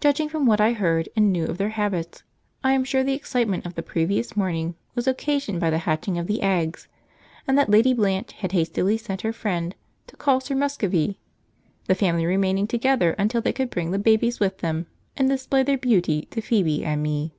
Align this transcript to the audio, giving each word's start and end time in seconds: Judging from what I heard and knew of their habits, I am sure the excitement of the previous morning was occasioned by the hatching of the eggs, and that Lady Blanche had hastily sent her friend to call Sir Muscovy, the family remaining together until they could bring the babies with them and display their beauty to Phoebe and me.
Judging 0.00 0.28
from 0.28 0.44
what 0.44 0.60
I 0.60 0.72
heard 0.72 1.08
and 1.14 1.32
knew 1.32 1.44
of 1.44 1.56
their 1.56 1.68
habits, 1.68 2.24
I 2.64 2.72
am 2.72 2.82
sure 2.82 3.04
the 3.04 3.12
excitement 3.14 3.64
of 3.64 3.76
the 3.76 3.82
previous 3.84 4.36
morning 4.36 4.74
was 4.96 5.06
occasioned 5.06 5.60
by 5.60 5.70
the 5.70 5.78
hatching 5.78 6.18
of 6.18 6.26
the 6.26 6.42
eggs, 6.42 6.88
and 7.46 7.56
that 7.56 7.70
Lady 7.70 7.92
Blanche 7.94 8.32
had 8.32 8.50
hastily 8.50 8.98
sent 8.98 9.22
her 9.22 9.32
friend 9.32 9.76
to 10.08 10.16
call 10.16 10.40
Sir 10.40 10.56
Muscovy, 10.56 11.16
the 11.86 11.94
family 11.94 12.26
remaining 12.26 12.66
together 12.66 13.12
until 13.20 13.40
they 13.40 13.52
could 13.52 13.70
bring 13.70 13.92
the 13.92 14.00
babies 14.00 14.40
with 14.40 14.58
them 14.58 14.86
and 15.16 15.28
display 15.28 15.62
their 15.62 15.78
beauty 15.78 16.22
to 16.32 16.40
Phoebe 16.40 16.84
and 16.84 17.00
me. 17.00 17.32